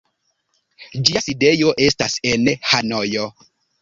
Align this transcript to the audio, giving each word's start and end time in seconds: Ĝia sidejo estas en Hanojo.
Ĝia 1.09 1.21
sidejo 1.25 1.73
estas 1.89 2.17
en 2.31 2.51
Hanojo. 2.73 3.29